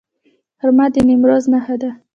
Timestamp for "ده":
1.81-1.91